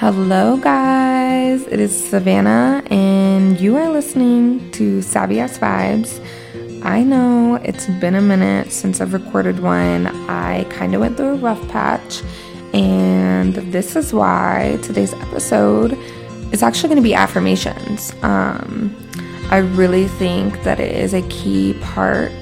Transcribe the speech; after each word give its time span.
Hello, 0.00 0.56
guys. 0.56 1.66
It 1.66 1.78
is 1.78 2.08
Savannah, 2.08 2.82
and 2.90 3.60
you 3.60 3.76
are 3.76 3.90
listening 3.90 4.70
to 4.70 5.02
Savvy 5.02 5.40
Ass 5.40 5.58
Vibes. 5.58 6.24
I 6.82 7.02
know 7.02 7.56
it's 7.56 7.86
been 8.00 8.14
a 8.14 8.22
minute 8.22 8.72
since 8.72 9.02
I've 9.02 9.12
recorded 9.12 9.60
one. 9.60 10.06
I 10.06 10.64
kind 10.70 10.94
of 10.94 11.02
went 11.02 11.18
through 11.18 11.34
a 11.34 11.34
rough 11.34 11.60
patch, 11.68 12.22
and 12.72 13.56
this 13.56 13.94
is 13.94 14.14
why 14.14 14.78
today's 14.82 15.12
episode 15.12 15.92
is 16.50 16.62
actually 16.62 16.88
going 16.88 17.02
to 17.02 17.06
be 17.06 17.12
affirmations. 17.12 18.14
Um, 18.22 18.96
I 19.50 19.58
really 19.58 20.08
think 20.08 20.62
that 20.62 20.80
it 20.80 20.96
is 20.96 21.12
a 21.12 21.20
key 21.28 21.74
part 21.82 22.32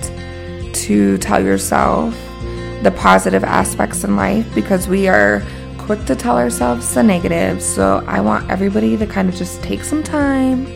to 0.74 1.18
tell 1.18 1.44
yourself 1.44 2.14
the 2.84 2.94
positive 2.96 3.42
aspects 3.42 4.04
in 4.04 4.14
life 4.14 4.46
because 4.54 4.86
we 4.86 5.08
are 5.08 5.42
quick 5.88 6.04
to 6.04 6.14
tell 6.14 6.36
ourselves 6.36 6.92
the 6.92 7.02
negatives. 7.02 7.64
So 7.64 8.04
I 8.06 8.20
want 8.20 8.50
everybody 8.50 8.94
to 8.98 9.06
kind 9.06 9.26
of 9.26 9.34
just 9.34 9.62
take 9.62 9.82
some 9.82 10.02
time. 10.02 10.66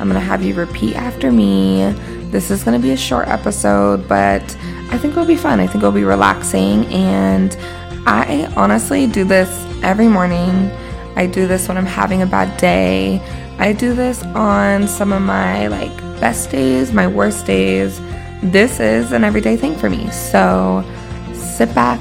I'm 0.00 0.08
going 0.08 0.14
to 0.14 0.18
have 0.18 0.42
you 0.42 0.52
repeat 0.52 0.96
after 0.96 1.30
me. 1.30 1.92
This 2.32 2.50
is 2.50 2.64
going 2.64 2.76
to 2.76 2.84
be 2.84 2.90
a 2.90 2.96
short 2.96 3.28
episode, 3.28 4.08
but 4.08 4.42
I 4.90 4.98
think 4.98 5.12
it'll 5.12 5.26
be 5.26 5.36
fun. 5.36 5.60
I 5.60 5.68
think 5.68 5.76
it'll 5.76 5.92
be 5.92 6.02
relaxing. 6.02 6.86
And 6.86 7.56
I 8.04 8.52
honestly 8.56 9.06
do 9.06 9.22
this 9.22 9.48
every 9.84 10.08
morning. 10.08 10.72
I 11.14 11.26
do 11.26 11.46
this 11.46 11.68
when 11.68 11.78
I'm 11.78 11.86
having 11.86 12.22
a 12.22 12.26
bad 12.26 12.58
day. 12.58 13.20
I 13.60 13.72
do 13.72 13.94
this 13.94 14.24
on 14.24 14.88
some 14.88 15.12
of 15.12 15.22
my 15.22 15.68
like 15.68 15.96
best 16.18 16.50
days, 16.50 16.92
my 16.92 17.06
worst 17.06 17.46
days. 17.46 18.00
This 18.42 18.80
is 18.80 19.12
an 19.12 19.22
everyday 19.22 19.56
thing 19.56 19.76
for 19.76 19.88
me. 19.88 20.10
So 20.10 20.84
sit 21.32 21.72
back, 21.76 22.00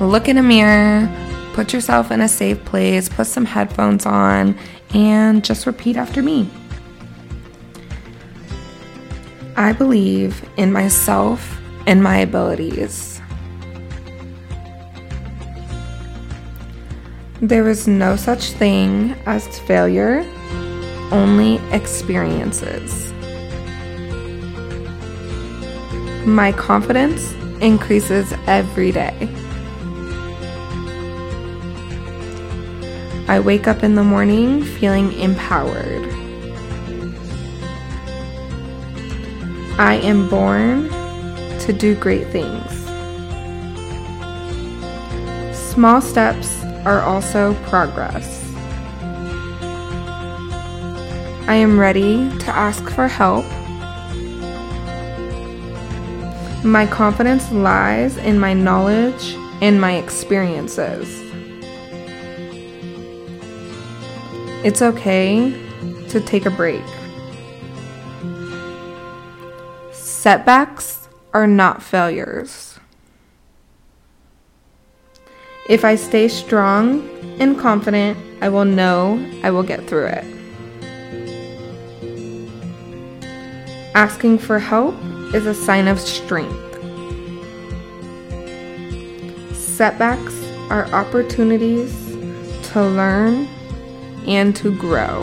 look 0.00 0.26
in 0.26 0.38
a 0.38 0.42
mirror, 0.42 1.08
Put 1.58 1.72
yourself 1.72 2.12
in 2.12 2.20
a 2.20 2.28
safe 2.28 2.64
place, 2.66 3.08
put 3.08 3.26
some 3.26 3.44
headphones 3.44 4.06
on, 4.06 4.56
and 4.94 5.44
just 5.44 5.66
repeat 5.66 5.96
after 5.96 6.22
me. 6.22 6.48
I 9.56 9.72
believe 9.72 10.48
in 10.56 10.72
myself 10.72 11.60
and 11.84 12.00
my 12.00 12.18
abilities. 12.18 13.20
There 17.40 17.68
is 17.68 17.88
no 17.88 18.14
such 18.14 18.52
thing 18.52 19.16
as 19.26 19.58
failure, 19.58 20.24
only 21.10 21.56
experiences. 21.72 23.12
My 26.24 26.52
confidence 26.52 27.32
increases 27.60 28.32
every 28.46 28.92
day. 28.92 29.28
I 33.28 33.40
wake 33.40 33.68
up 33.68 33.82
in 33.82 33.94
the 33.94 34.02
morning 34.02 34.64
feeling 34.64 35.12
empowered. 35.12 36.02
I 39.78 40.00
am 40.02 40.30
born 40.30 40.88
to 41.60 41.74
do 41.74 41.94
great 41.94 42.26
things. 42.28 42.72
Small 45.54 46.00
steps 46.00 46.64
are 46.86 47.02
also 47.02 47.52
progress. 47.64 48.42
I 51.46 51.54
am 51.54 51.78
ready 51.78 52.30
to 52.38 52.50
ask 52.50 52.82
for 52.88 53.08
help. 53.08 53.44
My 56.64 56.86
confidence 56.86 57.52
lies 57.52 58.16
in 58.16 58.38
my 58.38 58.54
knowledge 58.54 59.34
and 59.60 59.78
my 59.78 59.96
experiences. 59.96 61.27
It's 64.64 64.82
okay 64.82 65.52
to 66.08 66.20
take 66.20 66.44
a 66.44 66.50
break. 66.50 66.82
Setbacks 69.92 71.08
are 71.32 71.46
not 71.46 71.80
failures. 71.80 72.76
If 75.68 75.84
I 75.84 75.94
stay 75.94 76.26
strong 76.26 77.08
and 77.38 77.56
confident, 77.56 78.18
I 78.42 78.48
will 78.48 78.64
know 78.64 79.24
I 79.44 79.50
will 79.52 79.62
get 79.62 79.86
through 79.86 80.06
it. 80.06 80.24
Asking 83.94 84.38
for 84.38 84.58
help 84.58 84.96
is 85.34 85.46
a 85.46 85.54
sign 85.54 85.86
of 85.86 86.00
strength. 86.00 86.56
Setbacks 89.54 90.34
are 90.68 90.86
opportunities 90.88 91.94
to 92.72 92.82
learn 92.82 93.48
and 94.26 94.54
to 94.56 94.76
grow. 94.76 95.22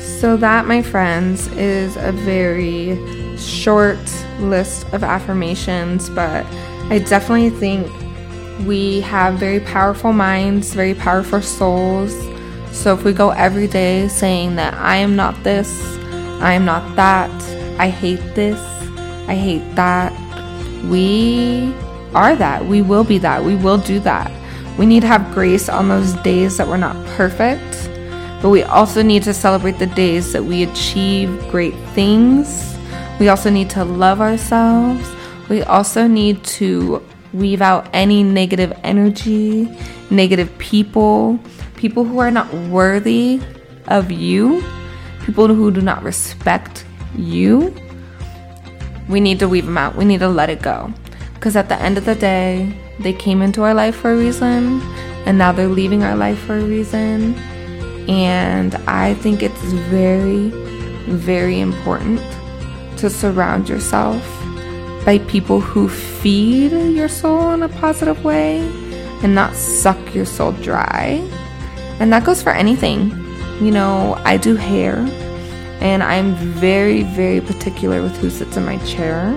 So, 0.00 0.36
that, 0.36 0.66
my 0.66 0.82
friends, 0.82 1.46
is 1.52 1.96
a 1.96 2.12
very 2.12 2.98
short 3.38 3.98
list 4.40 4.92
of 4.92 5.04
affirmations, 5.04 6.10
but 6.10 6.44
I 6.90 6.98
definitely 6.98 7.50
think 7.50 7.86
we 8.66 9.00
have 9.02 9.34
very 9.34 9.60
powerful 9.60 10.12
minds, 10.12 10.74
very 10.74 10.94
powerful 10.94 11.40
souls. 11.40 12.12
So, 12.72 12.94
if 12.94 13.04
we 13.04 13.12
go 13.12 13.30
every 13.30 13.68
day 13.68 14.08
saying 14.08 14.56
that 14.56 14.74
I 14.74 14.96
am 14.96 15.14
not 15.14 15.42
this, 15.44 15.70
I 16.40 16.52
am 16.52 16.64
not 16.64 16.96
that, 16.96 17.30
I 17.78 17.88
hate 17.88 18.34
this, 18.34 18.58
I 19.28 19.34
hate 19.34 19.76
that, 19.76 20.12
we 20.84 21.74
are 22.14 22.34
that. 22.36 22.64
We 22.64 22.82
will 22.82 23.04
be 23.04 23.18
that. 23.18 23.44
We 23.44 23.56
will 23.56 23.78
do 23.78 24.00
that. 24.00 24.30
We 24.78 24.86
need 24.86 25.00
to 25.00 25.08
have 25.08 25.34
grace 25.34 25.68
on 25.68 25.88
those 25.88 26.14
days 26.22 26.56
that 26.56 26.68
we're 26.68 26.76
not 26.76 26.94
perfect, 27.16 27.90
but 28.40 28.50
we 28.50 28.62
also 28.62 29.02
need 29.02 29.24
to 29.24 29.34
celebrate 29.34 29.80
the 29.80 29.88
days 29.88 30.32
that 30.32 30.44
we 30.44 30.62
achieve 30.62 31.28
great 31.50 31.74
things. 31.94 32.78
We 33.18 33.28
also 33.28 33.50
need 33.50 33.70
to 33.70 33.84
love 33.84 34.20
ourselves. 34.20 35.10
We 35.48 35.64
also 35.64 36.06
need 36.06 36.44
to 36.44 37.02
weave 37.32 37.60
out 37.60 37.88
any 37.92 38.22
negative 38.22 38.72
energy, 38.84 39.68
negative 40.10 40.56
people, 40.58 41.40
people 41.74 42.04
who 42.04 42.20
are 42.20 42.30
not 42.30 42.52
worthy 42.54 43.40
of 43.88 44.12
you, 44.12 44.62
people 45.24 45.48
who 45.48 45.72
do 45.72 45.80
not 45.80 46.04
respect 46.04 46.84
you. 47.16 47.74
We 49.08 49.18
need 49.18 49.40
to 49.40 49.48
weave 49.48 49.64
them 49.64 49.76
out. 49.76 49.96
We 49.96 50.04
need 50.04 50.20
to 50.20 50.28
let 50.28 50.50
it 50.50 50.62
go. 50.62 50.92
Because 51.34 51.56
at 51.56 51.68
the 51.68 51.80
end 51.80 51.98
of 51.98 52.04
the 52.04 52.14
day, 52.14 52.78
they 53.00 53.12
came 53.12 53.42
into 53.42 53.62
our 53.62 53.74
life 53.74 53.96
for 53.96 54.12
a 54.12 54.16
reason, 54.16 54.80
and 55.26 55.38
now 55.38 55.52
they're 55.52 55.68
leaving 55.68 56.02
our 56.02 56.16
life 56.16 56.38
for 56.38 56.56
a 56.58 56.64
reason. 56.64 57.34
And 58.08 58.74
I 58.86 59.14
think 59.14 59.42
it's 59.42 59.62
very, 59.90 60.48
very 61.06 61.60
important 61.60 62.20
to 62.98 63.10
surround 63.10 63.68
yourself 63.68 64.22
by 65.04 65.18
people 65.28 65.60
who 65.60 65.88
feed 65.88 66.72
your 66.72 67.08
soul 67.08 67.52
in 67.52 67.62
a 67.62 67.68
positive 67.68 68.24
way 68.24 68.58
and 69.22 69.34
not 69.34 69.54
suck 69.54 70.14
your 70.14 70.26
soul 70.26 70.52
dry. 70.52 71.22
And 72.00 72.12
that 72.12 72.24
goes 72.24 72.42
for 72.42 72.50
anything. 72.50 73.10
You 73.60 73.70
know, 73.70 74.14
I 74.24 74.36
do 74.36 74.54
hair, 74.54 74.96
and 75.80 76.02
I'm 76.02 76.34
very, 76.34 77.02
very 77.02 77.40
particular 77.40 78.02
with 78.02 78.16
who 78.18 78.30
sits 78.30 78.56
in 78.56 78.64
my 78.64 78.78
chair. 78.78 79.36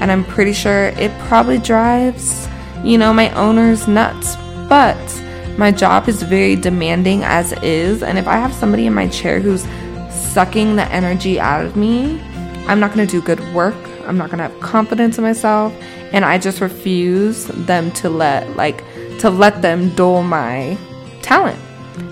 And 0.00 0.10
I'm 0.10 0.24
pretty 0.24 0.52
sure 0.52 0.86
it 0.88 1.12
probably 1.28 1.58
drives 1.58 2.48
you 2.84 2.98
know, 2.98 3.12
my 3.12 3.30
owner's 3.30 3.88
nuts. 3.88 4.36
But 4.68 5.22
my 5.58 5.70
job 5.70 6.08
is 6.08 6.22
very 6.22 6.56
demanding 6.56 7.24
as 7.24 7.52
is. 7.62 8.02
And 8.02 8.18
if 8.18 8.26
I 8.26 8.36
have 8.36 8.52
somebody 8.54 8.86
in 8.86 8.94
my 8.94 9.08
chair 9.08 9.40
who's 9.40 9.66
sucking 10.32 10.76
the 10.76 10.90
energy 10.90 11.38
out 11.38 11.64
of 11.64 11.76
me, 11.76 12.20
I'm 12.66 12.80
not 12.80 12.94
to 12.94 13.06
do 13.06 13.20
good 13.20 13.40
work. 13.52 13.76
I'm 14.06 14.16
not 14.16 14.30
to 14.30 14.36
have 14.36 14.60
confidence 14.60 15.18
in 15.18 15.24
myself. 15.24 15.72
And 16.12 16.24
I 16.24 16.38
just 16.38 16.60
refuse 16.60 17.46
them 17.46 17.90
to 17.92 18.10
let, 18.10 18.56
like, 18.56 18.84
to 19.20 19.30
let 19.30 19.62
them 19.62 19.94
dull 19.94 20.22
my 20.22 20.76
talent 21.22 21.58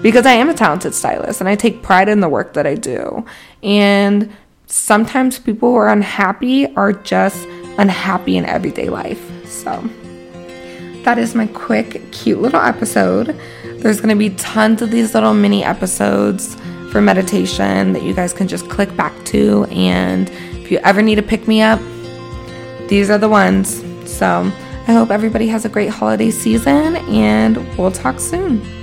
because 0.02 0.26
I 0.26 0.32
am 0.32 0.48
a 0.48 0.54
talented 0.54 0.94
stylist 0.94 1.40
and 1.40 1.48
I 1.48 1.56
take 1.56 1.82
pride 1.82 2.08
in 2.08 2.20
the 2.20 2.28
work 2.28 2.54
that 2.54 2.66
I 2.66 2.74
do. 2.74 3.24
And 3.62 4.34
sometimes 4.66 5.38
people 5.38 5.70
who 5.70 5.76
are 5.76 5.88
unhappy 5.88 6.74
are 6.76 6.92
just 6.92 7.46
unhappy 7.78 8.36
in 8.36 8.44
everyday 8.44 8.88
life. 8.88 9.20
So 9.46 9.88
that 11.04 11.18
is 11.18 11.34
my 11.34 11.46
quick, 11.48 12.02
cute 12.12 12.40
little 12.40 12.60
episode. 12.60 13.38
There's 13.64 14.00
going 14.00 14.10
to 14.10 14.16
be 14.16 14.30
tons 14.30 14.82
of 14.82 14.90
these 14.90 15.14
little 15.14 15.34
mini 15.34 15.64
episodes 15.64 16.56
for 16.90 17.00
meditation 17.00 17.92
that 17.92 18.02
you 18.02 18.14
guys 18.14 18.32
can 18.32 18.48
just 18.48 18.68
click 18.68 18.94
back 18.96 19.12
to. 19.26 19.64
And 19.70 20.28
if 20.62 20.70
you 20.70 20.78
ever 20.78 21.02
need 21.02 21.16
to 21.16 21.22
pick 21.22 21.48
me 21.48 21.62
up, 21.62 21.80
these 22.88 23.10
are 23.10 23.18
the 23.18 23.28
ones. 23.28 23.82
So 24.10 24.50
I 24.86 24.92
hope 24.92 25.10
everybody 25.10 25.46
has 25.48 25.64
a 25.64 25.68
great 25.68 25.90
holiday 25.90 26.30
season 26.30 26.96
and 26.96 27.56
we'll 27.78 27.92
talk 27.92 28.20
soon. 28.20 28.79